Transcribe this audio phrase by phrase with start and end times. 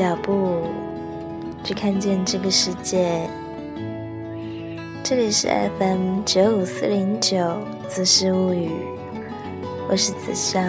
[0.00, 0.62] 脚步，
[1.62, 3.28] 去看见这个世界。
[5.04, 5.46] 这里是
[5.78, 7.36] FM 九五四零九
[7.86, 8.68] 《姿势物语》，
[9.90, 10.64] 我是子尚。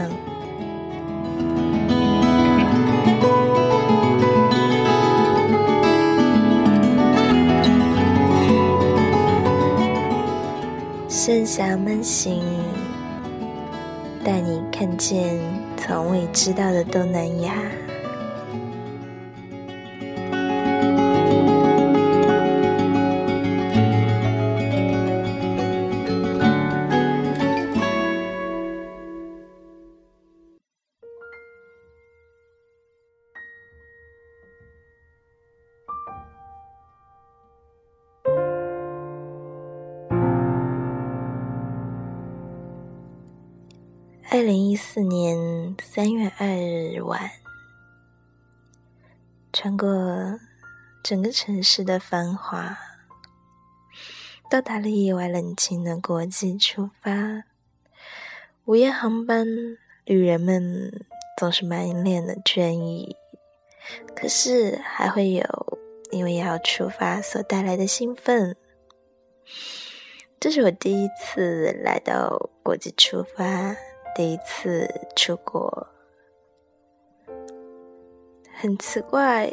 [11.07, 12.43] 盛夏慢行，
[14.25, 15.39] 带你看见
[15.77, 17.53] 从未知道的东南亚。
[44.33, 47.29] 二零一四年三月二日晚，
[49.51, 50.39] 穿过
[51.03, 52.77] 整个城市的繁华，
[54.49, 57.43] 到达了意外冷清的国际出发。
[58.63, 59.45] 午夜航班，
[60.05, 61.05] 旅人们
[61.37, 63.17] 总是满脸的倦意，
[64.15, 65.77] 可是还会有
[66.09, 68.55] 因为要出发所带来的兴奋。
[70.39, 73.75] 这是我第一次来到国际出发。
[74.13, 75.87] 第一次出国，
[78.53, 79.51] 很奇怪，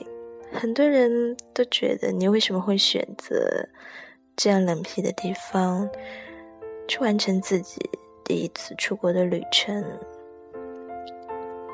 [0.53, 3.69] 很多人都觉得你为什么会选择
[4.37, 5.89] 这样冷僻的地方
[6.89, 7.81] 去完成自己
[8.25, 9.85] 第一次出国的旅程？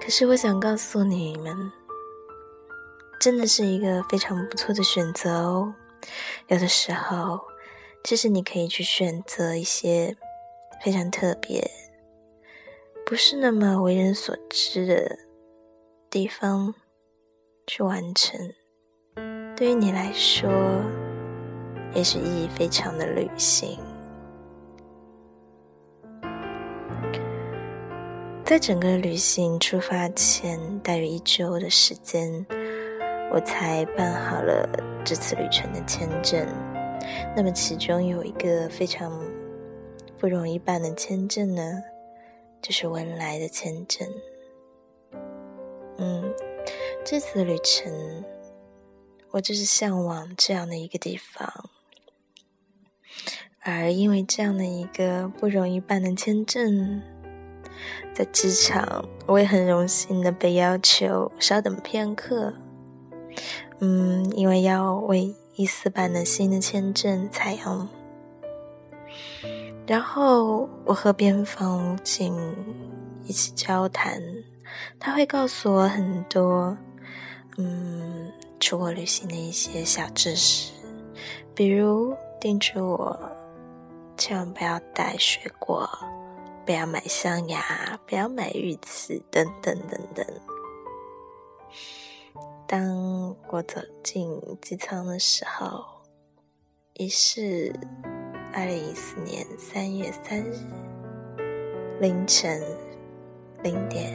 [0.01, 1.73] 可是我想告诉你们，
[3.19, 5.75] 真的是一个非常不错的选择哦。
[6.49, 7.41] 有的时候，
[8.05, 10.15] 其实你可以去选择一些
[10.83, 11.67] 非常特别。
[13.07, 15.19] 不是那么为人所知的
[16.09, 16.75] 地方
[17.67, 18.41] 去完成，
[19.55, 20.51] 对于你来说
[21.95, 23.79] 也是意义非常的旅行。
[28.43, 32.45] 在整个旅行出发前大约一周的时间，
[33.31, 34.67] 我才办好了
[35.05, 36.47] 这次旅程的签证。
[37.37, 39.13] 那么其中有一个非常
[40.19, 41.63] 不容易办的签证呢？
[42.65, 44.09] 就是文莱的签证。
[45.99, 46.35] 嗯，
[47.05, 48.25] 这次旅程，
[49.33, 51.69] 我就是向往这样的一个地方。
[53.61, 57.03] 而因为这样的一个不容易办的签证，
[58.15, 62.55] 在机场我也很荣幸的被要求稍等片刻。
[63.81, 67.87] 嗯，因为要为一次办的新的签证采用。
[69.87, 72.35] 然后我和边防警
[73.25, 74.19] 一起交谈，
[74.99, 76.77] 他会告诉我很多，
[77.59, 80.73] 嗯，出国旅行的一些小知识，
[81.55, 83.31] 比如叮嘱我
[84.17, 85.87] 千万不要带水果，
[86.65, 90.27] 不要买象牙，不要买玉器，等等等等。
[92.67, 95.85] 当我走进机舱的时候，
[96.95, 97.71] 已是。
[98.57, 100.55] 二零一四年三月三日
[102.01, 102.63] 凌晨
[103.65, 104.13] 零点，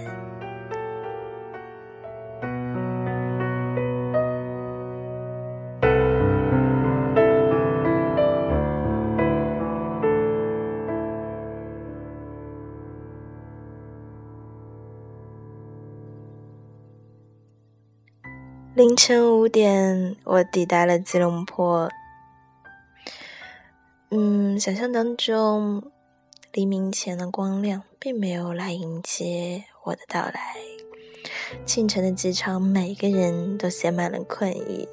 [18.73, 21.89] 凌晨五点，我抵达了吉隆坡。
[24.11, 25.83] 嗯，想象当中，
[26.53, 30.55] 黎明前的光亮并没有来迎接我的到来。
[31.63, 34.87] 清晨的机场，每个人都写满了困意，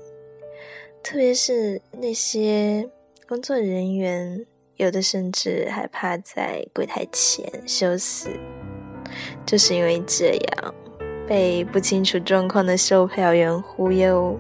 [1.03, 2.91] 特别是那些
[3.27, 4.45] 工作人员，
[4.77, 8.39] 有的甚至还趴在柜台前休息。
[9.47, 10.75] 就是因为这样，
[11.27, 14.39] 被不清楚状况的售票员忽悠。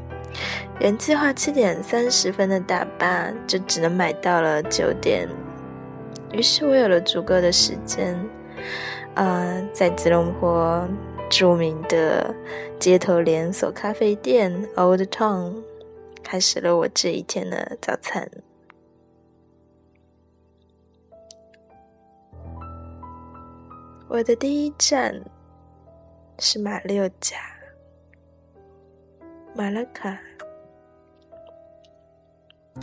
[0.81, 5.29] 原计划七点三十分的大巴，就只能买到了九点。
[6.33, 8.19] 于是我有了足够的时间，
[9.15, 10.87] 呃，在吉隆坡
[11.31, 12.35] 著名的
[12.79, 15.63] 街头连锁咖啡店 Old Town，
[16.23, 18.31] 开始了我这一天的早餐。
[24.09, 25.21] 我的第一站
[26.39, 27.37] 是马六甲，
[29.57, 30.19] 马拉卡。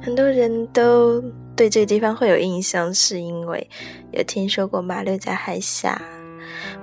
[0.01, 1.21] 很多人都
[1.55, 3.69] 对这个地方会有印象，是因为
[4.11, 6.01] 有听说过马六甲海峡，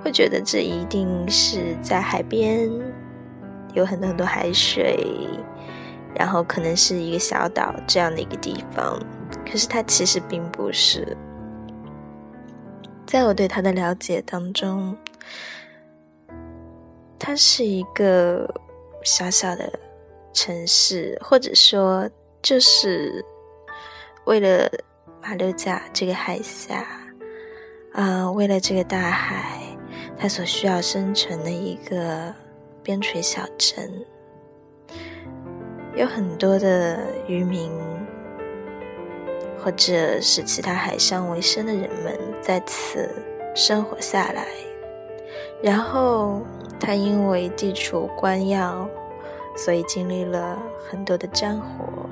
[0.01, 2.71] 会觉得这一定是在海边，
[3.73, 5.27] 有很多很多海水，
[6.15, 8.97] 然后可能是一个小岛这样的一个地方。
[9.45, 11.05] 可是它其实并不是。
[13.05, 14.95] 在我对它的了解当中，
[17.19, 18.49] 它是一个
[19.03, 19.71] 小小的
[20.33, 22.09] 城市，或者说，
[22.41, 23.23] 就是
[24.25, 24.69] 为了
[25.21, 26.85] 马六甲这个海峡，
[27.93, 29.61] 啊，为了这个大海，
[30.17, 32.33] 它所需要生存的一个
[32.83, 33.91] 边陲小镇，
[35.95, 37.71] 有很多的渔民，
[39.59, 43.09] 或者是其他海上为生的人们在此
[43.55, 44.47] 生活下来，
[45.61, 46.41] 然后。
[46.83, 48.89] 他因为地处关要，
[49.55, 52.09] 所以经历了很多的战火，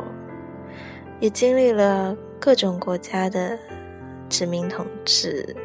[1.19, 3.57] 也经历了各种国家的
[4.29, 5.55] 殖民统治，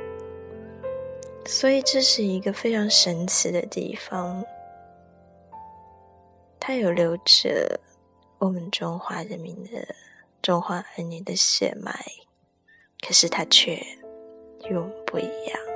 [1.45, 4.43] 所以这是一个非常神奇的地方。
[6.59, 7.79] 它有流着
[8.39, 9.95] 我们中华人民的
[10.41, 11.93] 中华儿女的血脉，
[13.07, 13.75] 可是它却
[14.71, 15.74] 与我们不一样。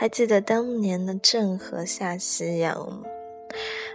[0.00, 3.02] 还记得当年的郑和下西洋，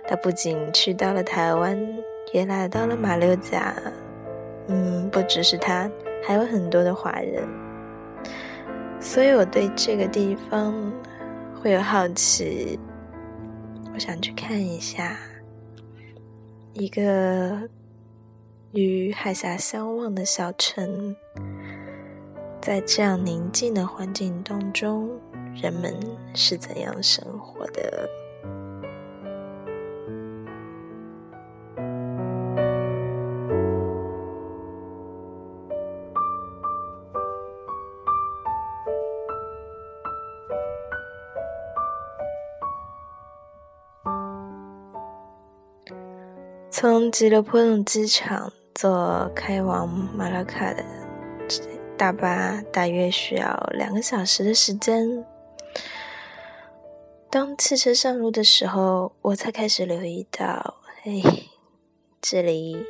[0.06, 1.82] 他不仅去到了台湾，
[2.34, 3.74] 也来到了马六甲。
[4.68, 5.90] 嗯，不只是他，
[6.22, 7.48] 还有很多的华人。
[9.00, 10.92] 所以我对这个地方
[11.62, 12.78] 会有好奇，
[13.94, 15.18] 我想去看一下
[16.74, 17.62] 一个
[18.74, 21.16] 与海峡相望的小城，
[22.66, 25.10] 在这样宁静的环境当中。
[25.62, 25.94] 人们
[26.34, 28.10] 是怎样生活的？
[46.72, 50.84] 从吉隆坡机场坐开往马拉卡的
[51.98, 55.26] 大巴，大约需要两个小时的时间。
[57.30, 61.22] 当汽车上路的时候，我才开始留意到，嘿，
[62.22, 62.86] 这里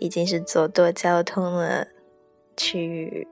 [0.00, 1.86] 已经是左舵交通了
[2.56, 3.28] 区域，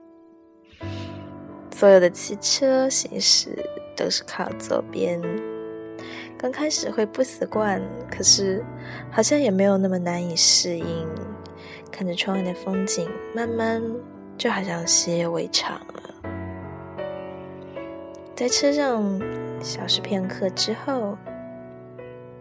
[1.73, 3.49] 所有的汽车行驶
[3.95, 5.21] 都是靠左边。
[6.37, 7.81] 刚开始会不习惯，
[8.11, 8.63] 可是
[9.11, 11.07] 好像也没有那么难以适应。
[11.91, 13.81] 看着窗外的风景，慢慢
[14.37, 16.31] 就好像习以为常了。
[18.35, 19.19] 在车上。
[19.59, 21.17] 消失片刻之后，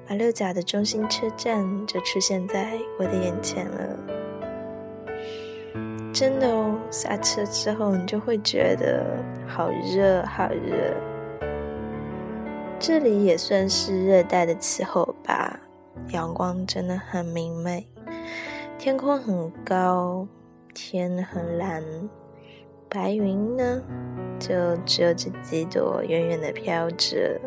[0.06, 3.96] 马六甲的中心车站就出现在我的眼前了。
[6.12, 9.02] 真的哦，下车之后你就会觉得
[9.48, 10.94] 好热，好热。
[12.78, 15.58] 这里也算是热带的气候吧，
[16.10, 17.88] 阳光真的很明媚，
[18.78, 20.28] 天空很高，
[20.76, 21.82] 天很蓝，
[22.90, 23.82] 白云呢？
[24.38, 27.40] 就只有这几朵远远的飘着，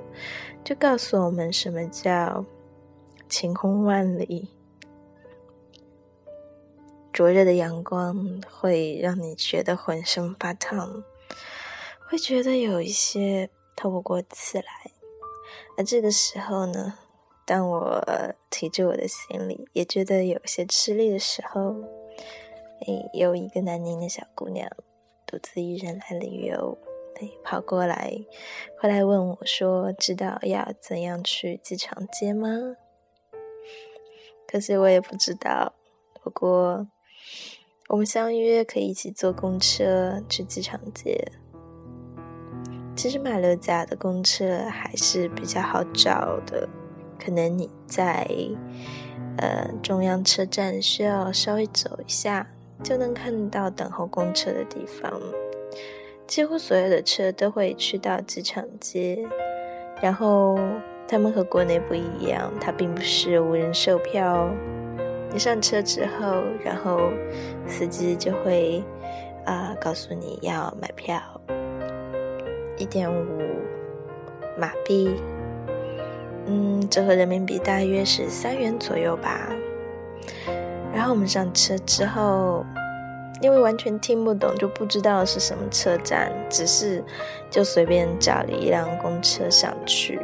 [0.63, 2.43] 就告诉我们什么叫
[3.29, 4.49] 晴空万里。
[7.13, 11.03] 灼热的阳光会让你觉得浑身发烫，
[12.09, 14.65] 会觉得有一些透不过气来。
[15.77, 16.95] 而这个时候呢，
[17.45, 18.03] 当我
[18.49, 21.75] 提着我的行李，也觉得有些吃力的时候，
[22.87, 24.69] 哎，有一个南宁的小姑娘。
[25.25, 26.75] 独自一人来旅游，
[27.13, 28.11] 对，跑过来，
[28.79, 32.49] 回来问我说：“知道要怎样去机场接吗？”
[34.51, 35.75] 可是我也不知道。
[36.23, 36.87] 不过
[37.89, 41.31] 我们相约可以一起坐公车去机场接。
[42.95, 46.67] 其实马六甲的公车还是比较好找的，
[47.23, 48.27] 可能你在
[49.37, 52.49] 呃中央车站需要稍微走一下。
[52.83, 55.11] 就能看到等候公车的地方，
[56.25, 59.19] 几乎所有的车都会去到机场街，
[60.01, 60.57] 然后
[61.07, 64.49] 他们和国内不一样，它并不是无人售票。
[65.31, 67.11] 你上车之后，然后
[67.67, 68.83] 司机就会
[69.45, 71.21] 啊告诉你要买票，
[72.77, 73.39] 一点五
[74.57, 75.13] 马币，
[76.47, 79.51] 嗯，折合人民币大约是三元左右吧。
[80.93, 82.65] 然后我们上车之后，
[83.41, 87.03] 因为完全听不懂，就不知道是什么车站，只是
[87.49, 90.19] 就随便找了一辆公车上去。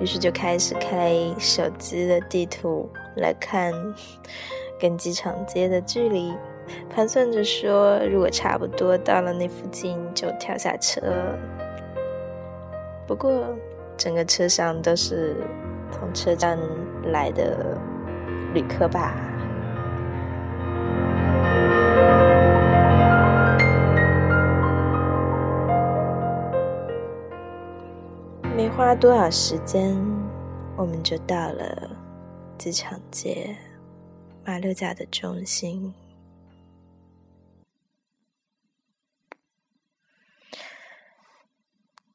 [0.00, 3.72] 于是就开始开手机的地图来看
[4.80, 6.32] 跟机场街的距离，
[6.88, 11.00] 盘算着说，如果差不多到了那附近就跳下车。
[13.06, 13.30] 不过
[13.96, 15.36] 整个车上都是
[15.90, 16.58] 从车站
[17.12, 17.76] 来的
[18.54, 19.14] 旅客吧。
[28.84, 29.96] 花多少时间，
[30.76, 31.96] 我们就到了
[32.58, 33.56] 机场街
[34.44, 35.94] 马六甲的中心。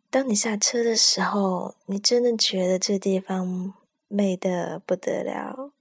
[0.09, 3.73] 当你下车的时候，你真的觉得这地方
[4.09, 5.71] 美的不得了。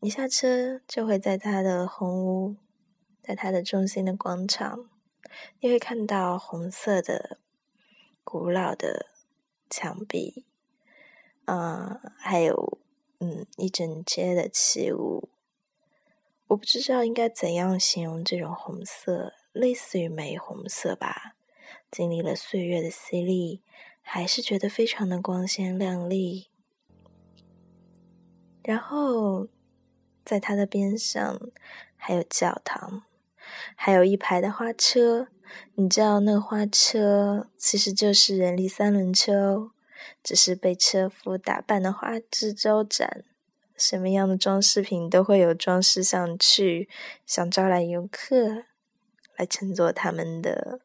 [0.00, 2.56] 你下车就会在它的红屋，
[3.22, 4.90] 在它的中心的广场，
[5.60, 7.38] 你会看到红色的、
[8.24, 9.06] 古老的
[9.68, 10.44] 墙壁，
[11.44, 12.78] 啊，还有
[13.18, 15.28] 嗯一整街的器物。
[16.48, 21.34] 我不知道应该怎样形容这种红色，类似于玫红色吧。
[21.90, 23.62] 经历了岁月的洗礼，
[24.00, 26.48] 还是觉得非常的光鲜亮丽。
[28.62, 29.48] 然后，
[30.24, 31.40] 在它的边上
[31.96, 33.04] 还有教堂，
[33.74, 35.28] 还有一排的花车。
[35.74, 39.70] 你知道，那花车其实就是人力三轮车哦，
[40.22, 43.24] 只是被车夫打扮的花枝招展，
[43.76, 46.88] 什么样的装饰品都会有装饰上去，
[47.24, 48.64] 想招来游客
[49.36, 50.80] 来乘坐他们的。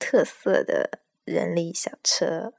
[0.00, 2.54] 特色的人力小车，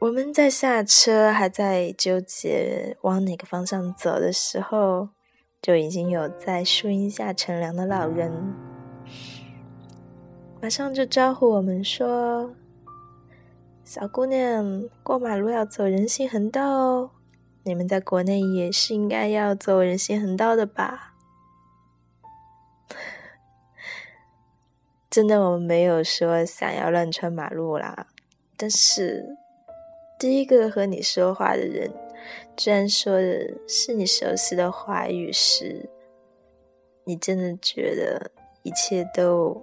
[0.00, 5.08] 我们在下车还在纠结往哪个方向走的时候，
[5.62, 8.30] 就已经有在树荫下乘凉的老人，
[10.62, 12.54] 马上就招呼我们说
[13.84, 17.10] ：“小姑娘，过马路要走人行横道哦，
[17.64, 21.14] 你们在国内也是应该要走人行横道的吧？”
[25.10, 28.06] 真的，我们没有说想要乱穿马路啦。
[28.56, 29.36] 但是，
[30.18, 31.90] 第一个和你说话的人，
[32.56, 35.88] 居然说的是你熟悉的话语时，
[37.04, 38.30] 你真的觉得
[38.62, 39.60] 一切都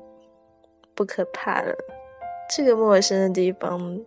[0.94, 1.76] 不可怕了。
[2.50, 4.04] 这个陌生的地方，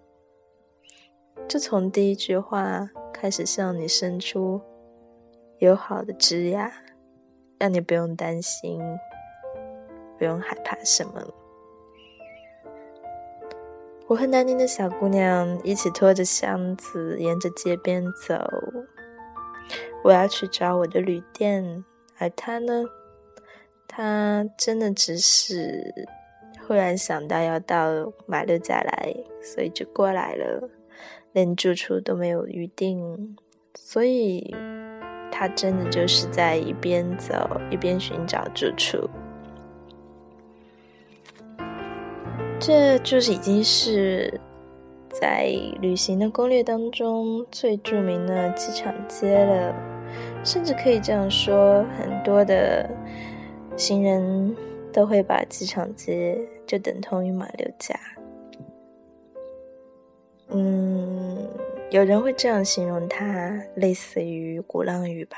[1.48, 4.60] 就从第一句话开始向你伸出
[5.58, 6.70] 友好的枝桠，
[7.58, 8.80] 让你不用担心。
[10.18, 11.22] 不用害怕什么。
[14.08, 18.34] 我和南宁的小姑娘一起拖着箱子沿着街边走。
[20.04, 21.84] 我要去找我的旅店，
[22.16, 22.84] 而她呢？
[23.88, 25.92] 她真的只是
[26.66, 30.68] 忽然想到要到马六甲来，所以就过来了，
[31.32, 33.36] 连住处都没有预定。
[33.74, 34.54] 所以
[35.32, 39.10] 她真的就是在一边走一边寻找住处。
[42.66, 44.40] 这就是已经是
[45.08, 49.72] 在旅行的攻略当中最著名的机场街了，
[50.44, 52.90] 甚至可以这样说，很多的
[53.76, 54.56] 行人
[54.92, 57.96] 都会把机场街就等同于马六甲。
[60.48, 61.48] 嗯，
[61.92, 65.36] 有人会这样形容它，类似于鼓浪屿吧。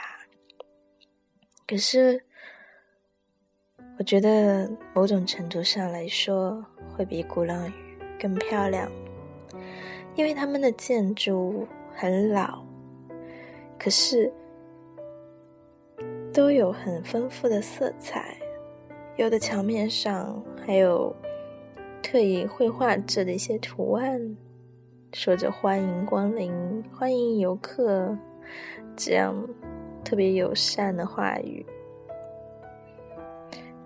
[1.67, 2.23] 可是，
[3.99, 6.65] 我觉得某种程度上来说。
[6.99, 7.73] 会比鼓浪屿
[8.21, 8.91] 更漂亮，
[10.17, 11.65] 因为他们的建筑
[11.95, 12.65] 很老，
[13.79, 14.33] 可是
[16.35, 18.37] 都有很丰富的色彩。
[19.17, 21.15] 有的墙面上还有
[22.03, 24.37] 特意绘画着的一些图案，
[25.13, 28.19] 说着“欢迎光临，欢迎游客”
[28.97, 29.49] 这样
[30.05, 31.65] 特别友善的话语。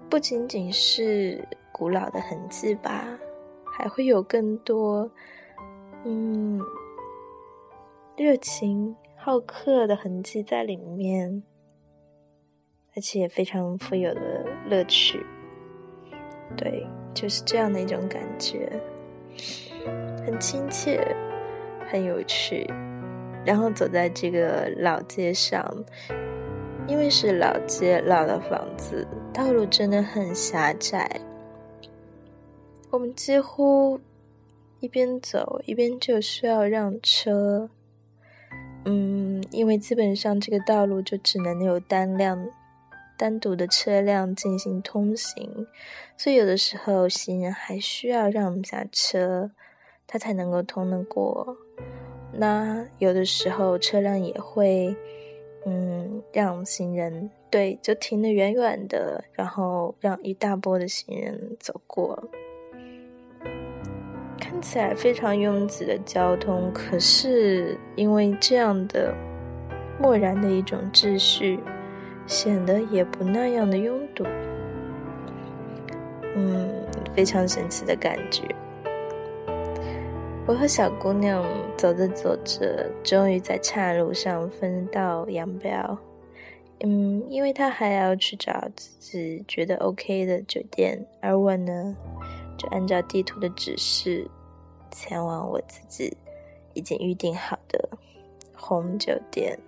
[0.08, 1.46] 不仅仅是。
[1.72, 3.04] 古老的痕迹吧，
[3.64, 5.10] 还会有更多，
[6.04, 6.60] 嗯，
[8.16, 11.42] 热情好客的痕迹在里面，
[12.94, 15.24] 而且非常富有的乐趣。
[16.56, 18.70] 对，就是这样的一种感觉，
[20.26, 21.16] 很亲切，
[21.90, 22.68] 很有趣。
[23.44, 25.66] 然后走在这个老街上，
[26.86, 31.10] 因为是老街、老的房子，道路真的很狭窄。
[32.92, 33.98] 我们几乎
[34.80, 37.70] 一边走一边就需要让车，
[38.84, 42.46] 嗯，因为基本上这个道路就只能有单辆、
[43.16, 45.66] 单独的车辆进行通行，
[46.18, 49.50] 所以有的时候行人还需要让下车，
[50.06, 51.56] 他才能够通得过。
[52.30, 54.94] 那有的时候车辆也会，
[55.64, 62.22] 嗯，让行人对就停得远远的，然后让一大波的行人走过。
[64.42, 69.14] 看起来非常拥挤的交通，可是因为这样的
[70.00, 71.60] 漠然的一种秩序，
[72.26, 74.24] 显得也不那样的拥堵。
[76.34, 76.68] 嗯，
[77.14, 78.42] 非常神奇的感觉。
[80.44, 81.44] 我和小姑娘
[81.76, 85.96] 走着走着，终于在岔路上分道扬镳。
[86.80, 91.94] 嗯，因为她还要去找自己觉得 OK 的酒店，而我呢，
[92.62, 94.24] 就按照地图的指示，
[94.92, 96.16] 前往我自己
[96.74, 97.88] 已经预定好的
[98.54, 99.58] 红酒店。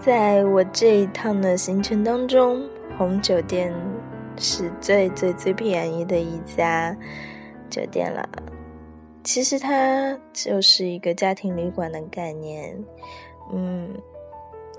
[0.00, 3.72] 在我这一趟的行程当中，红酒店
[4.36, 6.96] 是最最最便宜的一家
[7.68, 8.28] 酒店了。
[9.24, 12.76] 其实它就是一个家庭旅馆的概念。
[13.52, 13.90] 嗯，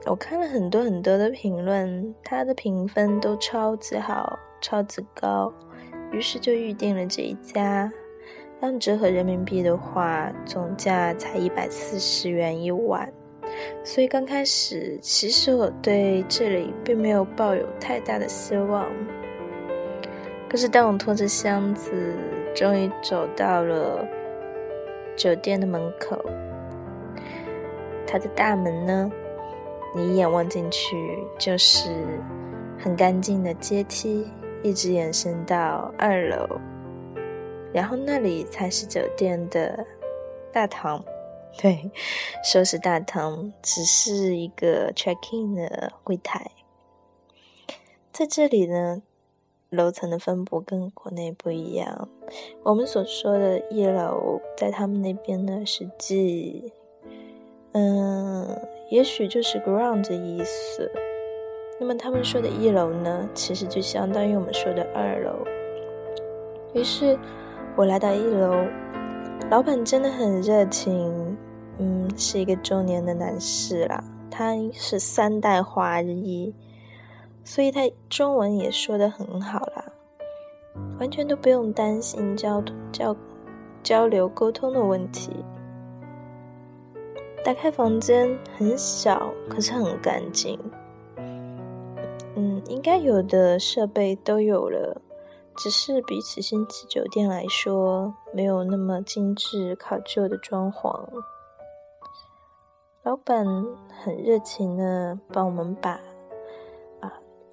[0.06, 5.54] 我看了很多很多的评论，它的评分都超级好，超级高，
[6.12, 7.92] 于是就预定了这一家。
[8.62, 13.12] 按折合人民币的话，总价才一百四十元一晚。
[13.84, 18.86] 所以刚开始，其实我对这里并没有抱有太大的希望。
[20.50, 22.16] 可是当我拖着箱子，
[22.56, 24.08] 终于走到了
[25.16, 26.18] 酒店的门口，
[28.06, 29.12] 它的大门呢，
[29.96, 31.90] 你一眼望进去就是
[32.78, 34.28] 很干净的阶梯，
[34.64, 36.60] 一直延伸到二楼，
[37.74, 39.86] 然后那里才是酒店的
[40.52, 41.04] 大堂。
[41.58, 41.92] 对，
[42.44, 46.52] 收拾大堂只是一个 check in 的柜台，
[48.12, 49.02] 在这里呢，
[49.70, 52.08] 楼层的分布跟国内不一样。
[52.64, 56.72] 我们所说的一楼，在他们那边呢是 G，，
[57.74, 60.92] 嗯，也许就是 ground 的意思。
[61.80, 65.34] 那么他们说的一楼呢，其实就相当于我们说的二楼。
[66.74, 67.18] 于是
[67.76, 68.66] 我来到一楼，
[69.50, 71.38] 老板真的很热情。
[71.82, 76.54] 嗯，是一个中年的男士啦，他是三代华裔，
[77.50, 77.82] 所以他
[78.12, 79.84] 中文也说的很好啦，
[81.00, 83.16] 完全都不用担心交交
[83.82, 85.44] 交流沟通的问题。
[87.44, 90.60] 打开房间很小，可是很干净。
[92.36, 95.02] 嗯，应该有的设备都有了，
[95.58, 101.04] 只是比起星级酒店来说，没有那么精致考究的装潢。
[103.02, 103.44] 老板
[104.04, 106.00] 很热情的帮我们把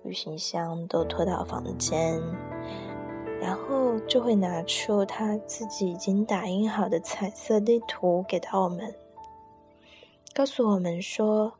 [0.06, 2.22] 旅行箱都拖到房间，
[3.40, 8.94] 然后就会拿出他自己已经打印好的彩色地图给到我们，
[10.32, 11.54] 告诉我们说，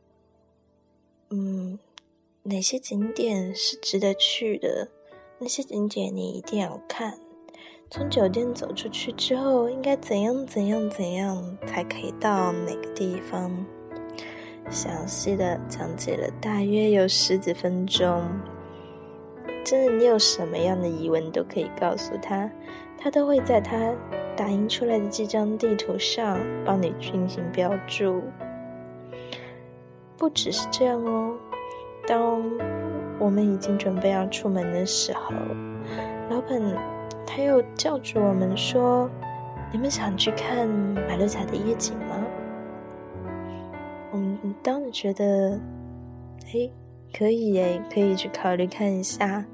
[1.29, 1.77] 嗯，
[2.43, 4.87] 哪些景点是值得去的，
[5.39, 7.19] 那些景点你一定要看。
[7.89, 13.65] 从酒店走出去之后，应该怎样怎样怎样才可以到哪个地方？
[14.69, 18.23] 详细的讲解了大约有十几分钟。
[19.63, 22.49] 真的，你有什么样的疑问都可以告诉他，
[22.97, 23.93] 他都会在他
[24.35, 28.21] 打印出来的这张地图上帮你进行标注。
[30.17, 31.35] 不只是这样哦，
[32.07, 32.41] 当
[33.19, 35.33] 我们已经准备要出门的时候，
[36.29, 36.61] 老板
[37.25, 39.09] 他又叫住我们说
[39.71, 42.23] ：“你们想去看马六甲的夜景吗？”
[44.63, 45.59] 当你觉得，
[46.47, 46.69] 哎，
[47.13, 49.45] 可以哎，可以去考虑看一下。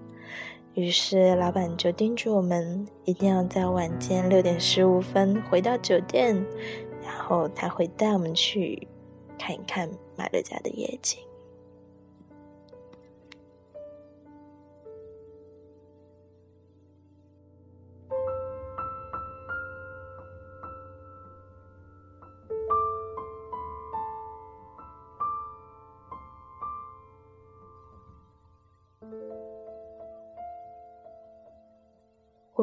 [0.73, 6.35] 于是老板就叮嘱我们，一定要在晚间六点十五分回到酒店，
[7.03, 8.87] 然后他会带我们去
[9.37, 11.19] 看一看马六甲的夜景。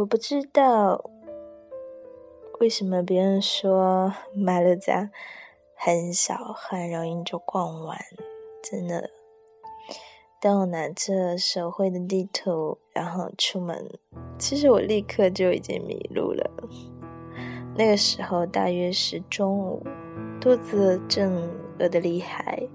[0.01, 1.11] 我不知道
[2.59, 5.11] 为什么别人说马六甲
[5.77, 7.99] 很小，很容易就逛完。
[8.63, 9.11] 真的，
[10.41, 13.91] 当我拿着手绘的地图，然后出门，
[14.39, 16.51] 其实我立刻就已经迷路了。
[17.77, 19.87] 那个时候大约是中午，
[20.41, 21.47] 肚子正
[21.79, 22.67] 饿得厉害，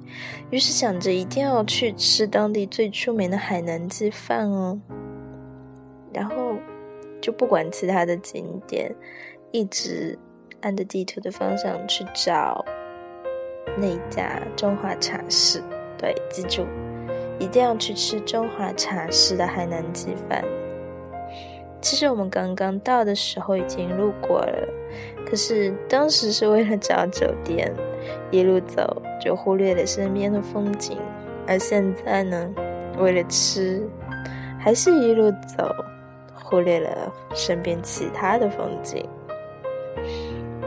[0.51, 4.79] 于是想着一定要去吃当地最出名的海南鸡饭哦，
[7.25, 8.93] 就不管其他的景点，
[9.51, 10.15] 一直
[10.61, 12.63] 按着地图的方向去找
[13.75, 15.59] 那家中华茶室。
[15.97, 16.67] 对，记住，
[17.39, 20.45] 一定要去吃中华茶室的海南鸡饭。
[21.81, 24.67] 其实我们刚刚到的时候已经路过了，
[25.27, 27.73] 可是当时是为了找酒店，
[28.29, 30.99] 一路走就忽略了身边的风景。
[31.47, 32.53] 而现在呢，
[32.99, 33.81] 为了吃，
[34.59, 35.73] 还是一路走。
[36.45, 39.03] 忽略了身边其他的风景。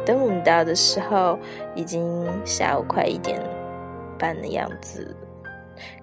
[0.05, 1.39] 等我们到的时候，
[1.77, 3.41] 已经下午快一点
[4.19, 5.15] 半的样子。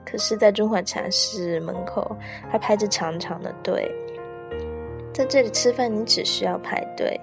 [0.05, 2.15] 可是，在中华茶室门口
[2.49, 3.91] 还排着长长的队。
[5.11, 7.19] 在这里吃饭，你只需要排队，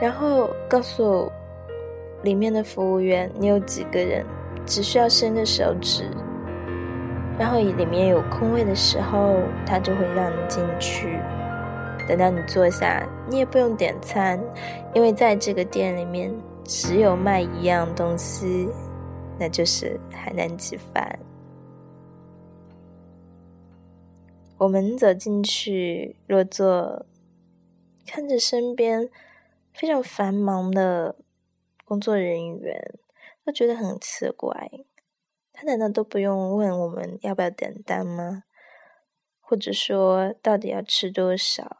[0.00, 1.30] 然后告诉
[2.22, 4.24] 里面的服务员你有几个人，
[4.64, 6.04] 只需要伸个手指，
[7.38, 9.34] 然后里面有空位的时候，
[9.66, 11.18] 他就会让你进去。
[12.08, 14.42] 等到你坐下，你也不用点餐，
[14.94, 18.66] 因为在这个店里面只有卖一样东西，
[19.38, 21.18] 那就是海南鸡饭。
[24.56, 27.04] 我们走进去落座，
[28.06, 29.10] 看着身边
[29.74, 31.14] 非常繁忙的
[31.84, 32.98] 工作人员，
[33.44, 34.70] 都觉得很奇怪。
[35.52, 38.44] 他难道都不用问我们要不要点单吗？
[39.40, 41.76] 或者说，到底要吃多少？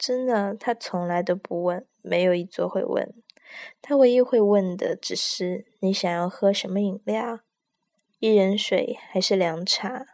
[0.00, 3.12] 真的，他从来都不问，没有一桌会问。
[3.82, 7.40] 他唯一会问的只是你想要喝什么饮料，
[8.18, 10.06] 薏仁水还是凉茶，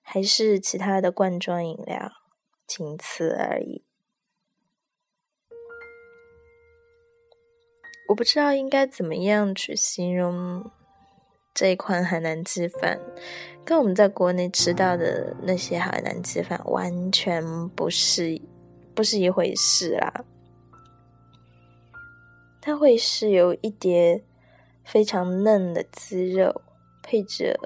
[0.00, 2.10] 还是其他的罐装饮料，
[2.66, 3.84] 仅此而已。
[8.08, 10.70] 我不知道应该怎么样去形容
[11.52, 12.98] 这一款海南鸡饭，
[13.62, 18.40] 跟我们在国内吃到的那些海南鸡饭完全不是。
[18.94, 20.24] 不是一回事啦，
[22.60, 24.22] 它会是有一碟
[24.84, 26.62] 非常嫩的鸡肉，
[27.02, 27.58] 配着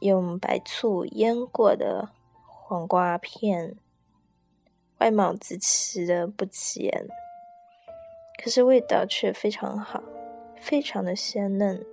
[0.00, 2.08] 用白醋腌过的
[2.44, 3.76] 黄瓜片，
[4.98, 7.06] 外貌极其的不起眼，
[8.42, 10.02] 可是味道却非常好，
[10.60, 11.84] 非常的鲜嫩。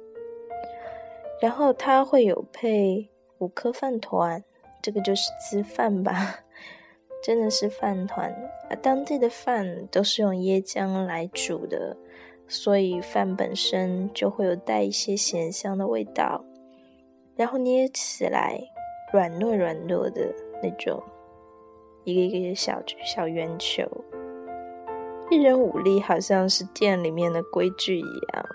[1.39, 4.43] 然后它会有配五颗饭团，
[4.81, 6.39] 这个就是鸡饭吧。
[7.21, 8.33] 真的是饭团，
[8.69, 11.95] 而当地的饭都是用椰浆来煮的，
[12.47, 16.43] 所以饭本身就会有带一些咸香的味道，
[17.35, 18.57] 然后捏起来
[19.11, 21.03] 软糯软糯的那种，
[22.05, 23.83] 一个一个小小圆球，
[25.29, 28.45] 一人五粒，好像是店里面的规矩一样。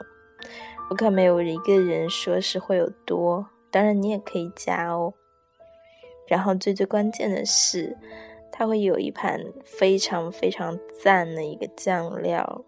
[0.88, 5.12] 我看没有一个人说是会有多，当然你也可以加哦。
[6.26, 7.94] 然后最最关键的是。
[8.56, 12.64] 它会有一盘非常非常赞的一个酱料，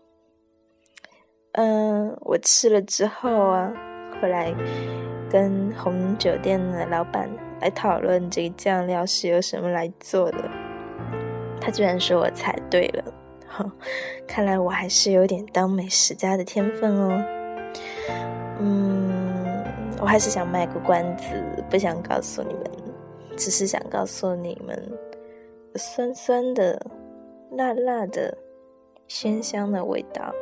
[1.52, 3.72] 嗯，我吃了之后啊，
[4.20, 4.52] 后来
[5.30, 10.50] 跟红酒店的老板来讨论这个酱料是由什么来做的，
[11.60, 13.04] 他居然说我猜对了，
[14.26, 17.24] 看来我还是有点当美食家的天分哦。
[18.58, 19.64] 嗯，
[20.00, 22.64] 我还是想卖个关子，不想告诉你们，
[23.36, 24.98] 只是想告诉你们。
[25.76, 26.86] 酸酸的、
[27.50, 28.36] 辣辣的、
[29.06, 30.32] 鲜香的味道，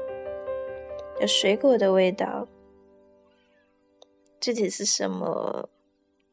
[1.21, 2.47] 有水果的味道。
[4.41, 5.69] 具体是什么？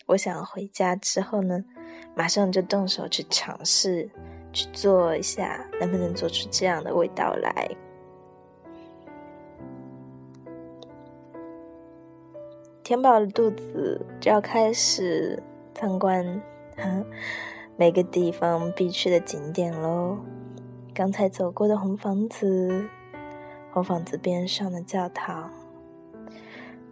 [0.08, 1.64] 我想回家之后呢，
[2.16, 4.10] 马上就动手去尝试
[4.52, 7.70] 去做一下，能不能做出这样的味道来？
[12.84, 15.42] 填饱了肚子，就要开始
[15.74, 16.42] 参观。
[17.82, 20.16] 每个地方必去的景点喽。
[20.94, 22.88] 刚才走过的红房子，
[23.72, 25.52] 红房子边上的教堂，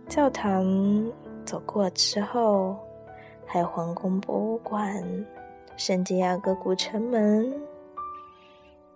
[0.07, 0.65] 教堂
[1.45, 2.75] 走过之后，
[3.45, 5.05] 还有皇宫博物馆、
[5.77, 7.53] 圣地亚哥古城门。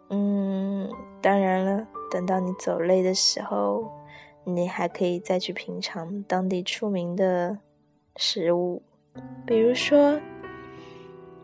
[0.10, 0.90] 嗯，
[1.22, 3.88] 当然了，等到你走累的时候，
[4.44, 7.60] 你还可以再去品尝当地出名的
[8.16, 8.82] 食物，
[9.46, 10.20] 比如说。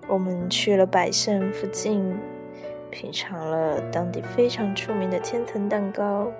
[0.09, 2.17] 我们去了百盛附近，
[2.89, 6.31] 品尝了当地非常出名的千层蛋糕，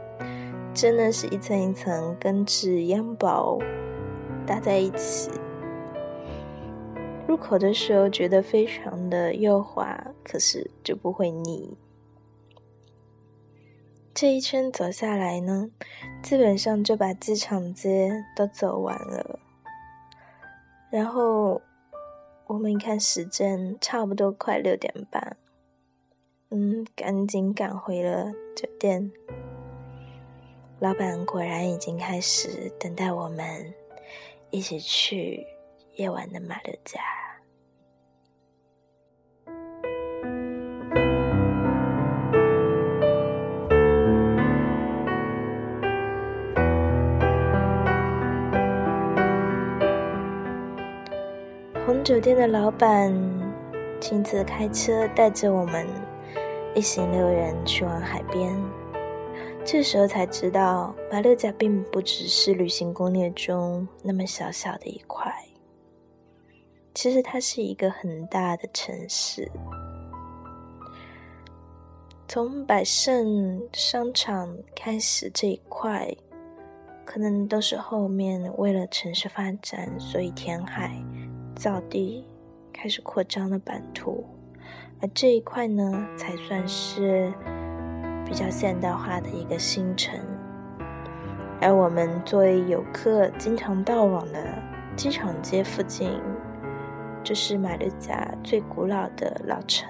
[0.73, 3.60] 真的是一层一层跟纸一样薄，
[4.47, 5.29] 搭在一起。
[7.27, 11.77] 入口的时候觉得非常的幼滑，可是就不会腻。
[14.15, 15.69] 这一圈走下来呢，
[16.23, 19.39] 基本上就把机场街都走完了，
[20.89, 21.62] 然后。
[22.49, 25.38] 我们一看时间，差不多快六点半，
[26.49, 29.12] 嗯，赶紧赶回了酒店。
[30.79, 33.71] 老板果然已经开始等待我们
[34.49, 35.45] 一起去
[35.93, 37.28] 夜晚的马六甲。
[51.89, 53.12] 红酒店的老板
[53.99, 55.88] 亲自开车带着我们
[56.75, 58.56] 一行六人去往海边。
[59.65, 65.34] 这时候才知道，马六甲并不只是旅行攻略中那么小小的一块。
[66.93, 69.49] 其实它是一个很大的城市。
[72.28, 76.15] 从百盛商场开始这一块，
[77.04, 81.04] 可能都是后面为了城市发展，所以填海
[81.60, 82.26] 造地
[82.74, 84.26] 开始扩张的版图。
[85.02, 87.32] 而这一块呢，才算是。
[88.26, 90.15] 比较现代化的一个新城，
[91.60, 94.62] 而我们作为游客经常到往的
[94.95, 96.12] 机场街附近，
[97.24, 99.89] 就是马六甲最古老的老城。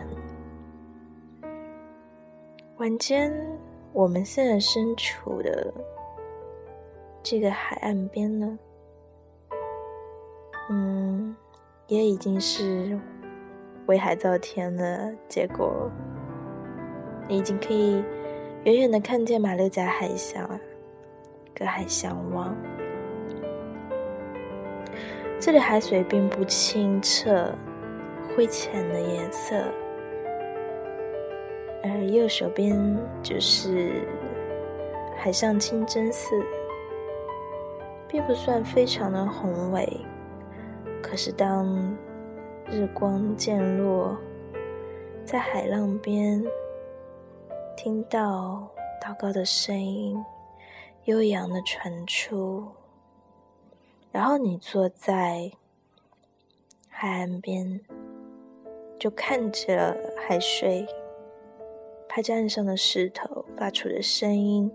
[2.77, 3.29] 晚间，
[3.91, 5.73] 我们现在身处的
[7.21, 8.57] 这个海岸边呢，
[10.69, 11.35] 嗯，
[11.89, 12.97] 也已经是
[13.87, 15.11] 围海造天了。
[15.27, 15.91] 结果，
[17.27, 18.01] 你已经可以。
[18.65, 20.45] 远远的看见马六甲海峡，
[21.57, 22.53] 隔海相望。
[25.39, 27.49] 这里海水并不清澈，
[28.35, 29.63] 灰浅的颜色，
[31.81, 32.77] 而右手边
[33.23, 34.05] 就是
[35.15, 36.35] 海上清真寺，
[38.09, 39.87] 并不算非常的宏伟。
[41.01, 41.97] 可是当
[42.69, 44.17] 日光渐落，
[45.25, 46.43] 在海浪边。
[47.75, 48.69] 听到
[49.01, 50.21] 祷告的声音
[51.05, 52.67] 悠扬的传出，
[54.11, 55.49] 然后你坐在
[56.89, 57.79] 海岸边，
[58.99, 60.85] 就看着海水
[62.09, 64.69] 拍在岸上的石头发出的声音，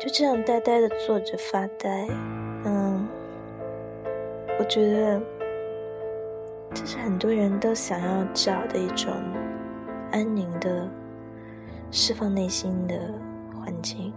[0.00, 2.08] 就这样呆呆的坐着发呆。
[4.70, 5.20] 觉得
[6.72, 9.12] 这是很多人都想要找的一种
[10.12, 10.88] 安宁的。
[11.92, 13.12] 释放内心的
[13.52, 14.12] 环境。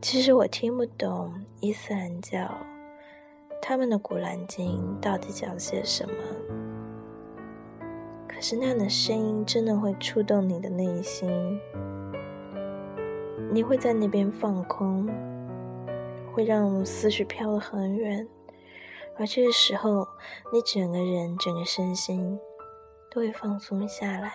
[0.00, 2.50] 其实我听不懂伊斯兰教
[3.62, 6.14] 他们的古兰经到底讲些什么，
[8.26, 11.30] 可是那样的声音真的会触动你的内心，
[13.52, 15.08] 你会在那边放空，
[16.32, 18.26] 会让思绪飘得很远，
[19.18, 20.06] 而这个时候，
[20.52, 22.38] 你整个人、整个身心
[23.10, 24.32] 都会放松下来。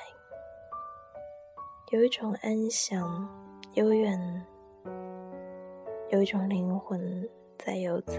[1.91, 3.27] 有一种安详、
[3.73, 4.45] 悠远，
[6.09, 8.13] 有一种灵魂在游走。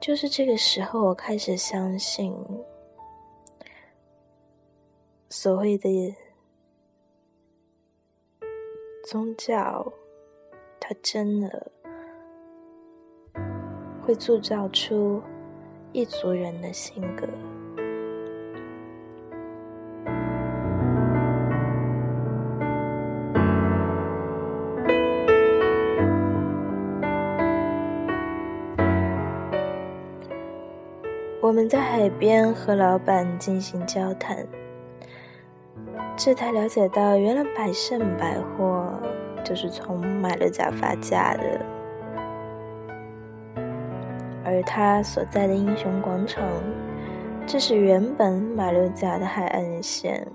[0.00, 2.34] 就是这个时候，我开始相信，
[5.30, 6.14] 所谓的
[9.06, 9.92] 宗教，
[10.86, 11.72] 他真的
[14.02, 15.22] 会铸造出
[15.92, 17.26] 一族人的性格。
[31.40, 34.46] 我们在海边和老板进行交谈，
[36.14, 38.92] 这才了解到，原来百盛百货
[39.44, 41.60] 就是从马六甲发家的，
[44.42, 46.42] 而他所在的英雄广场，
[47.46, 50.26] 这是原本马六甲的海岸线。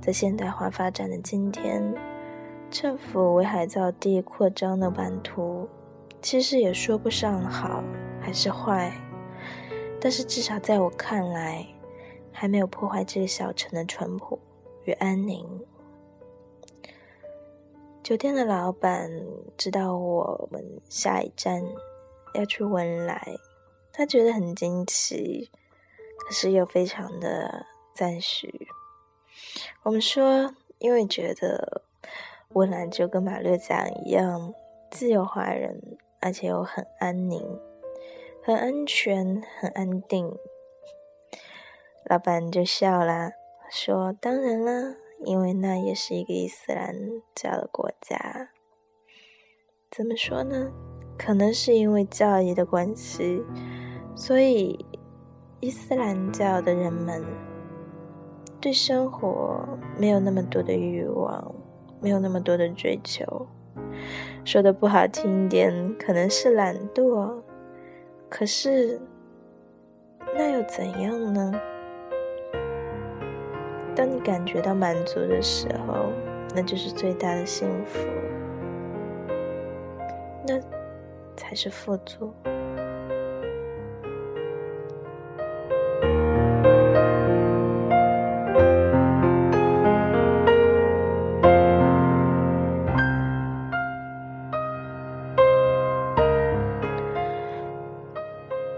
[0.00, 1.92] 在现代化发展的今天，
[2.70, 5.68] 政府为海造地扩张的版图，
[6.22, 7.82] 其实也说不上好
[8.20, 8.92] 还是坏。
[10.00, 11.66] 但是至少在我看来，
[12.30, 14.38] 还没有破坏这个小城的淳朴
[14.84, 15.44] 与安宁。
[18.08, 19.10] 酒店的老板
[19.58, 21.62] 知道我们下一站
[22.32, 23.36] 要去文莱，
[23.92, 25.50] 他觉得很惊奇，
[26.26, 28.66] 可是又非常的赞许。
[29.82, 31.82] 我们说，因为觉得
[32.54, 34.54] 文莱就跟马六甲一样，
[34.90, 37.60] 自由华人，而且又很安宁。
[38.42, 40.34] 很安全，很安定。
[42.04, 43.32] 老板就笑了，
[43.70, 46.94] 说：“当然啦，因为那也是一个伊斯兰
[47.34, 48.50] 教的国家。
[49.90, 50.70] 怎么说呢？
[51.16, 53.42] 可能是因为教义的关系，
[54.14, 54.84] 所以
[55.60, 57.24] 伊斯兰教的人们
[58.60, 59.66] 对生活
[59.98, 61.54] 没有那么多的欲望，
[62.00, 63.46] 没有那么多的追求。
[64.44, 67.42] 说的不好听一点，可能是懒惰。
[68.28, 69.00] 可是，
[70.36, 71.52] 那又怎样呢？
[73.98, 76.12] 当你感觉到满足的时候，
[76.54, 77.98] 那就是最大的幸福。
[80.46, 80.56] 那
[81.34, 82.32] 才是富足。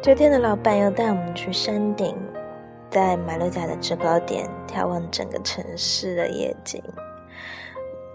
[0.00, 2.16] 酒店的老板要带我们去山顶，
[2.90, 6.82] 在马六甲的制高点眺望整个城市的夜景。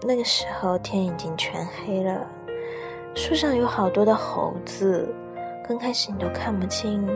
[0.02, 2.26] 那个时候天已经全黑了，
[3.14, 5.08] 树上有好多的猴子，
[5.66, 7.08] 刚开始你都看不清，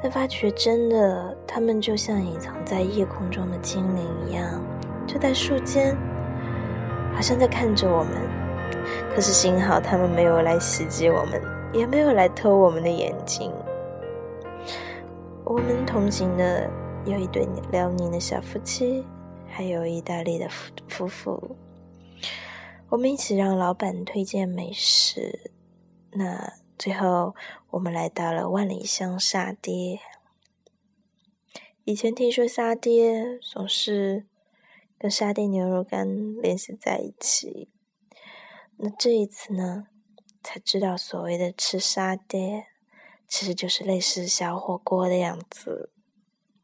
[0.00, 4.62] 但发觉真的，它们就像隐藏在夜空中的精灵一样，
[5.04, 5.96] 就在树间，
[7.12, 8.12] 好像在看着我们。
[9.12, 13.52] 可是幸好他们没有来袭击我们，也没有来偷我们的眼睛。
[15.48, 16.70] 我们同行的
[17.06, 19.02] 有一对辽宁的小夫妻，
[19.46, 21.56] 还有意大利的夫夫妇。
[22.90, 25.50] 我们一起让老板推荐美食。
[26.12, 27.34] 那最后，
[27.70, 30.00] 我们来到了万里香沙爹。
[31.84, 34.26] 以前听说沙爹总是
[34.98, 37.70] 跟沙爹牛肉干联系在一起，
[38.76, 39.86] 那这一次呢，
[40.42, 42.66] 才知道所谓的吃沙爹。
[43.28, 45.92] 其实就是类似小火锅的样子，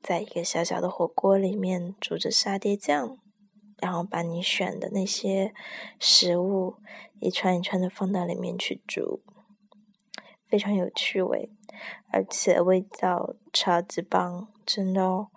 [0.00, 3.18] 在一个小小的火锅里面煮着沙爹酱，
[3.78, 5.52] 然后把你选的那些
[6.00, 6.76] 食物
[7.20, 9.22] 一串一串的放到里面去煮，
[10.46, 11.50] 非常有趣味，
[12.10, 15.28] 而且味道超级棒，真的哦！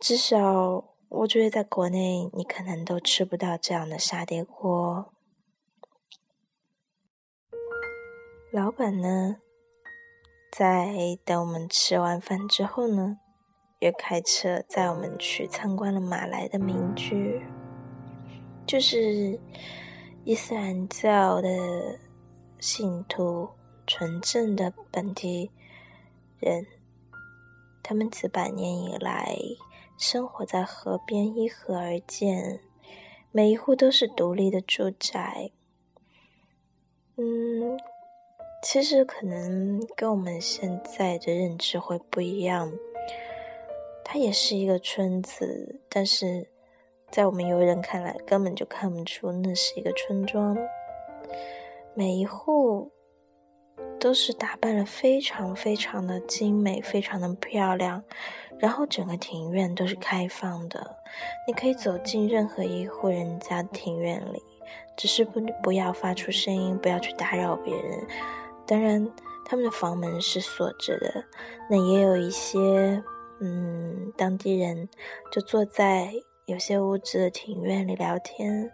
[0.00, 5.12] 至少我觉得在国内你可能都吃不到这样的沙爹锅。
[8.52, 9.36] 老板呢？
[10.56, 13.18] 在等我们吃完饭之后呢，
[13.80, 17.42] 又开车载我们去参观了马来的民居，
[18.64, 19.40] 就是
[20.22, 21.98] 伊斯兰教的
[22.60, 23.48] 信徒，
[23.84, 25.50] 纯正的本地
[26.38, 26.64] 人，
[27.82, 29.36] 他们几百年以来
[29.98, 32.60] 生活在河边，依河而建，
[33.32, 35.50] 每一户都是独立的住宅，
[37.16, 37.76] 嗯。
[38.66, 42.72] 其实可能跟我们现在的认知会不一样，
[44.02, 46.48] 它也是一个村子，但是
[47.10, 50.56] 在我们游人看来，根本就看不出那是一个村庄。
[51.92, 52.90] 每一户
[54.00, 58.02] 都是打扮的非常非常的精美，非常的漂亮，
[58.58, 60.96] 然后整个庭院都是开放的，
[61.46, 64.42] 你可以走进任何一户人家庭院里，
[64.96, 68.06] 只是不不要发出声音，不要去打扰别人。
[68.66, 69.10] 当然，
[69.44, 71.24] 他们的房门是锁着的。
[71.68, 73.02] 那也有一些，
[73.40, 74.88] 嗯，当地人
[75.30, 76.12] 就坐在
[76.46, 78.70] 有些屋子的庭院里聊天。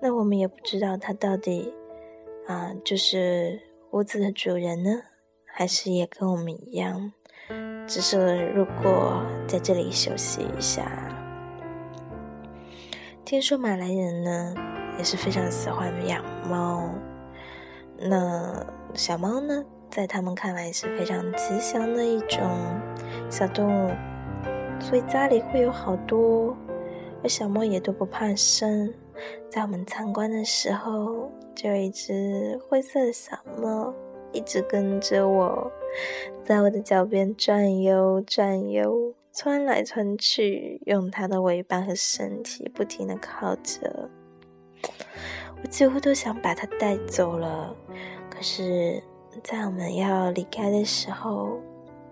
[0.00, 1.72] 那我们也不知道他到底，
[2.46, 4.90] 啊，就是屋子的主人呢，
[5.44, 7.12] 还是也跟我们一样，
[7.86, 11.06] 只是路过在这里休息一下。
[13.22, 14.54] 听说马来人呢
[14.98, 16.90] 也是非常喜欢养猫，
[18.00, 18.66] 那。
[18.92, 22.40] 小猫呢，在他们看来是非常吉祥的一种
[23.30, 23.92] 小动物，
[24.80, 26.56] 所以家里会有好多。
[27.22, 28.92] 而小猫也都不怕生，
[29.48, 33.94] 在我们参观的时候，就有一只灰色的小猫
[34.32, 35.70] 一直跟着我，
[36.44, 44.10] 在我的脚边转悠转悠，窜来窜去，用它的尾巴和身体不停的靠着，
[45.62, 47.74] 我几乎都想把它带走了。
[48.30, 49.02] 可是，
[49.42, 51.60] 在我们要离开的时候，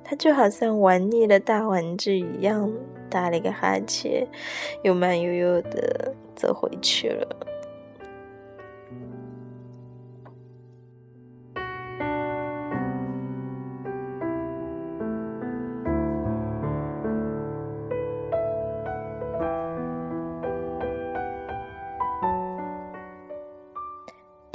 [0.04, 2.70] 它就好像玩腻了大玩具一样，
[3.08, 4.26] 打了一个哈欠，
[4.82, 7.36] 又慢悠悠的走回去了。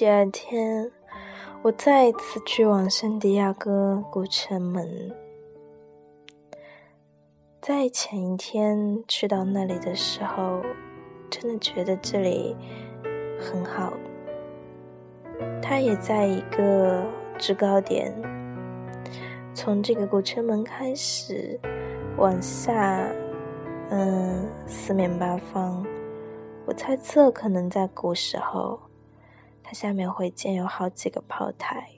[0.04, 0.92] 第二天。
[1.62, 5.16] 我再一次去往圣地亚哥古城门，
[7.62, 10.62] 在前一天去到那里的时候，
[11.30, 12.54] 真的觉得这里
[13.40, 13.94] 很好。
[15.62, 17.06] 它也在一个
[17.38, 18.14] 制高点，
[19.54, 21.58] 从这个古城门开始
[22.18, 23.08] 往下，
[23.90, 25.82] 嗯，四面八方。
[26.66, 28.78] 我猜测，可能在古时候，
[29.74, 31.90] 下面会建有好几个炮台，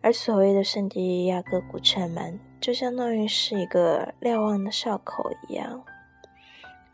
[0.00, 5.84] 而所谓的圣地亚哥古城门，就相当于是一个瞭望的哨口一样。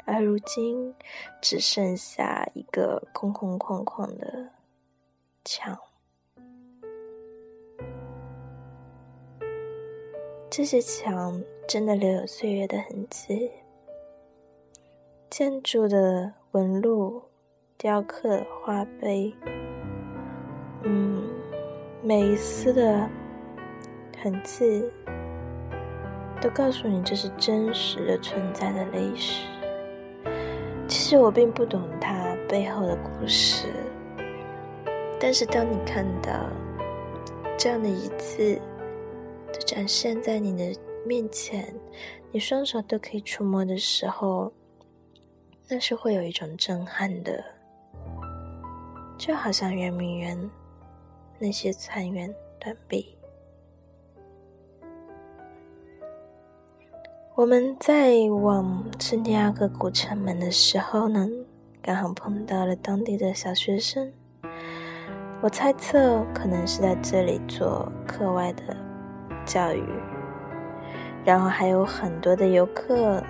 [0.04, 0.94] 而如今，
[1.40, 4.50] 只剩下一个空空旷旷的
[5.44, 5.78] 墙。
[10.50, 13.50] 这些墙真的留有岁月的痕迹，
[15.30, 16.34] 建筑的。
[16.52, 17.22] 纹路、
[17.78, 19.32] 雕刻、花碑，
[20.82, 21.22] 嗯，
[22.02, 23.08] 每一丝的
[24.22, 24.84] 痕迹
[26.40, 29.46] 都告诉你这是真实的存在的历史。
[30.88, 33.68] 其实我并不懂它背后的故事，
[35.20, 36.32] 但是当你看到
[37.58, 38.60] 这样的一字，
[39.52, 41.74] 就展现在你的面前，
[42.32, 44.52] 你双手都可以触摸的时候。
[45.72, 47.44] 那是会有一种震撼的，
[49.16, 50.50] 就好像圆明园
[51.40, 53.16] 那些残垣断壁。
[57.34, 61.26] 我们在往圣地亚哥古城门的时候呢，
[61.80, 64.12] 刚好碰到了当地的小学生。
[65.40, 68.76] 我猜测可能是在这里做课外的
[69.46, 69.82] 教育，
[71.24, 73.24] 然后还有很多的游客。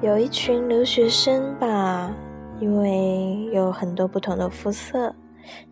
[0.00, 2.10] 有一群留学生吧，
[2.60, 5.14] 因为有很多不同的肤色，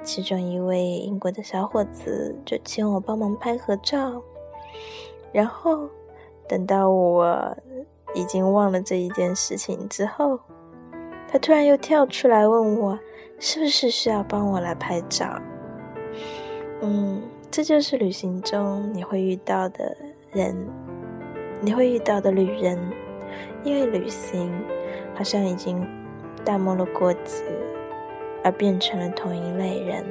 [0.02, 4.22] 其中一位英国的小伙子就请我帮忙拍合照。
[5.32, 5.88] 然后
[6.48, 7.56] 等到我
[8.14, 10.38] 已经忘了这一件事情之后，
[11.28, 12.98] 他突然又跳出来问我，
[13.38, 15.40] 是不是需要帮我来拍照？
[16.80, 19.96] 嗯，这就是旅行中你会遇到的
[20.32, 20.56] 人，
[21.60, 22.78] 你会遇到的旅人。
[23.64, 24.52] 因为旅行
[25.12, 25.84] 好像已经
[26.44, 27.42] 淡漠了过节，
[28.46, 30.04] 而变成了同一类人。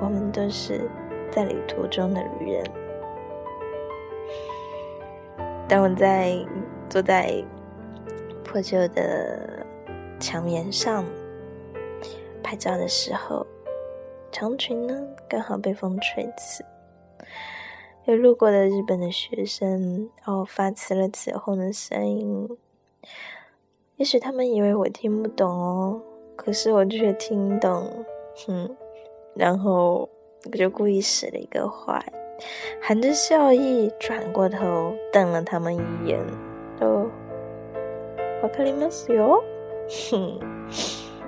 [0.00, 0.88] 我们都是
[1.32, 2.64] 在旅途中的旅人。
[5.68, 6.36] 当我在
[6.88, 7.42] 坐在
[8.44, 9.66] 破旧的
[10.20, 11.04] 墙面上
[12.44, 13.44] 拍照的时候，
[14.30, 14.94] 长裙呢
[15.28, 16.64] 刚好被风吹起。
[18.04, 22.48] 有路过的日本的学生哦，发起了起哄的声音。
[23.96, 26.00] 也许他们以为我听不懂哦，
[26.39, 27.87] 可是我却听懂，
[28.45, 28.75] 哼。
[29.35, 30.09] 然后
[30.45, 32.01] 我就故意使了一个坏，
[32.81, 36.19] 含着笑意转过头瞪了他们一眼。
[36.79, 37.09] 哦，
[38.41, 39.43] わかりますよ。
[40.09, 40.39] 哼，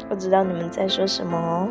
[0.10, 1.68] 我知道你们在说什么哦。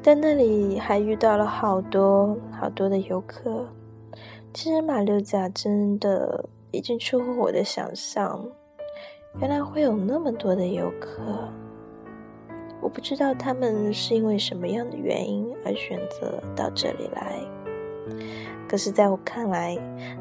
[0.00, 3.66] 在那里还遇到了好多好多的游客。
[4.54, 8.46] 其实马六甲真的已经出乎我的想象，
[9.39, 11.21] 原来会有那么多的游客。
[12.81, 17.39] 我不知道他们是因为什么样的原因而选择到这里来，
[18.67, 19.75] 可是在我看来，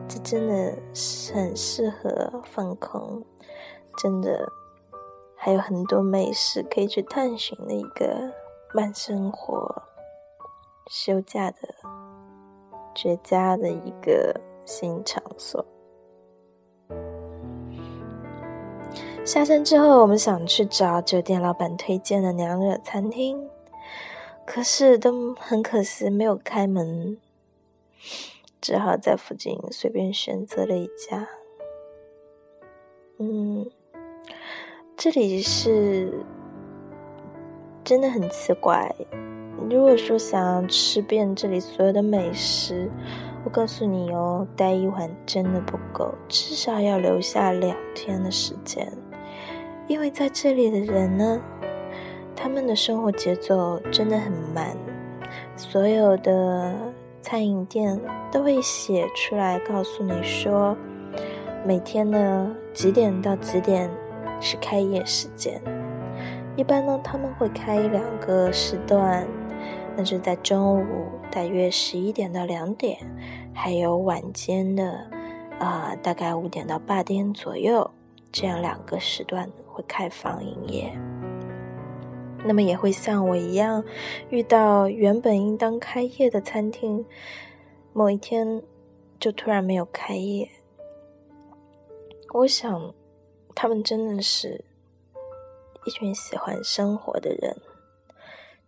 [0.09, 0.77] 这真的
[1.35, 3.23] 很适合放空，
[3.99, 4.49] 真的
[5.35, 8.33] 还有很多美食可以去探寻的一个。
[8.77, 9.73] 慢生活、
[10.91, 11.59] 休假的
[12.93, 14.35] 绝佳的一个
[14.65, 15.65] 新场所。
[19.25, 23.49] 下山之后，我们想去找酒店老板推荐的娘惹餐厅，
[24.45, 27.17] 可是都很可惜没有开门，
[28.61, 31.27] 只好在附近随便选择了一家。
[33.19, 33.67] 嗯，
[34.97, 36.25] 这里是。
[37.83, 38.91] 真的很奇怪。
[39.69, 42.91] 如果说想要吃遍这里所有的美食，
[43.45, 48.91] 我告诉你哦，待一晚真的不够，至少要留下两天的时间。
[49.87, 51.41] 因为在这里的人呢，
[52.35, 54.77] 他们的生活节奏真的很慢，
[55.57, 56.75] 所有的
[57.21, 58.01] 餐饮店
[58.33, 60.77] 都会写出来告诉你说，
[61.67, 63.91] 每天呢几点到几点
[64.41, 65.61] 是开业时间。
[66.57, 69.27] 一般呢，他们会开一两个时段，
[69.97, 70.87] 那就在中午
[71.31, 72.99] 大约十一点到两点，
[73.53, 75.07] 还有晚间的，
[75.59, 77.91] 啊，大概五点到八点左右，
[78.31, 80.91] 这样两个时段会开放营业。
[82.45, 83.85] 那么也会像我一样，
[84.31, 87.05] 遇到原本应当开业的餐厅，
[87.93, 88.63] 某一天
[89.21, 90.49] 就突然没有开业。
[92.33, 92.95] 我想，
[93.55, 94.65] 他们真的是。
[95.87, 97.55] 一群喜欢生活的人，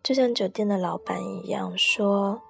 [0.02, 2.42] 就像酒店的老板一样说：“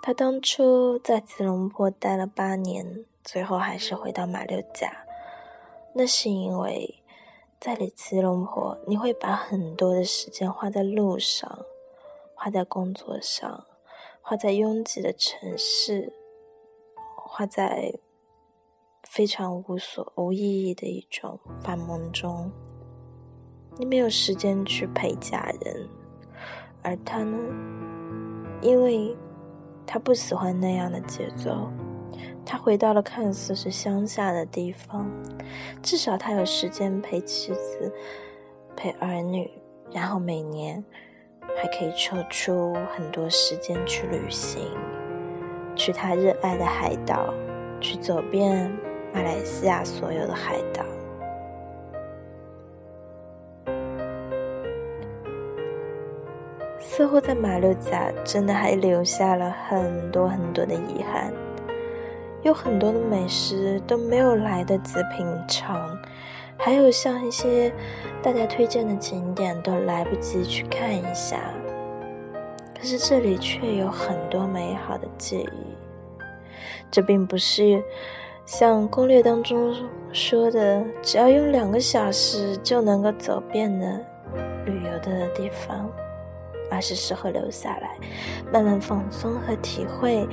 [0.00, 5.04] 他当初在吉隆坡待了八年，最后还是回到马六甲，
[5.96, 6.99] 那是因为
[7.60, 11.58] 在你吉隆坡，你会把很多的时间花在路上，
[12.34, 13.66] 花在工作上，
[14.22, 16.10] 花在拥挤的城市，
[17.18, 17.92] 花在
[19.06, 22.50] 非常无所无意义的一种繁忙中。
[23.76, 25.86] 你没有时间去陪家人，
[26.82, 27.36] 而他呢，
[28.62, 29.14] 因为
[29.86, 31.70] 他不喜欢那样的节奏。
[32.44, 35.10] 他回到了看似是乡下的地方，
[35.82, 37.92] 至少他有时间陪妻子、
[38.76, 39.50] 陪儿女，
[39.92, 40.84] 然后每年
[41.56, 44.62] 还可以抽出很多时间去旅行，
[45.76, 47.32] 去他热爱的海岛，
[47.80, 48.70] 去走遍
[49.12, 50.84] 马来西亚所有的海岛。
[56.78, 61.32] 似乎在马六甲真的还留下了很多很多的遗憾。
[62.42, 65.98] 有很多的美食都没有来得及品尝，
[66.56, 67.72] 还有像一些
[68.22, 71.38] 大家推荐的景点都来不及去看一下。
[72.78, 75.76] 可是这里却有很多美好的记忆。
[76.90, 77.82] 这并不是
[78.46, 79.74] 像攻略当中
[80.12, 84.00] 说的，只要用两个小时就能够走遍的
[84.64, 85.88] 旅游的地方。
[86.70, 87.96] 而是适合留下来，
[88.52, 90.26] 慢慢放松和体会，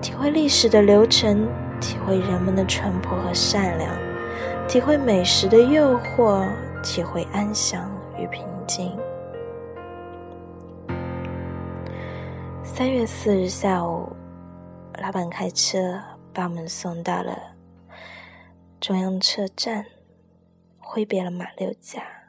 [0.00, 1.48] 体会历史的流程，
[1.80, 3.90] 体会人们的淳朴和善良，
[4.68, 6.48] 体会美食的诱惑，
[6.82, 8.96] 体会安详与平静。
[12.62, 14.08] 三月四日下午，
[15.02, 16.00] 老板开车
[16.32, 17.36] 把我们送到了
[18.80, 19.84] 中央车站，
[20.78, 22.19] 挥别了马六甲。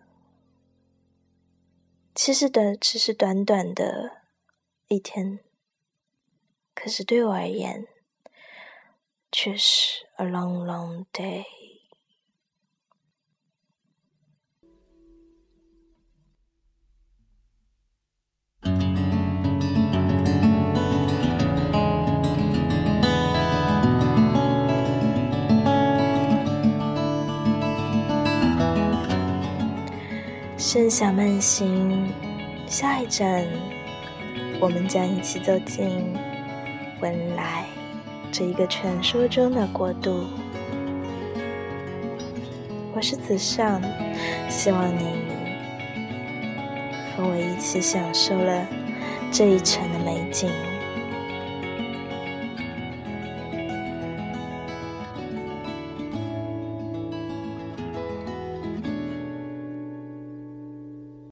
[2.23, 4.21] 其实短只是短短的
[4.89, 5.39] 一天，
[6.75, 7.87] 可是对我而言，
[9.31, 11.60] 却是 a long long day。
[30.73, 32.07] 盛夏慢行，
[32.65, 33.45] 下一站，
[34.57, 36.13] 我们将一起走进
[37.01, 37.65] 文莱
[38.31, 40.27] 这一个传说中的国度。
[42.93, 43.81] 我是子尚，
[44.47, 45.03] 希望你
[47.17, 48.65] 和我一起享受了
[49.29, 50.49] 这一程的美景。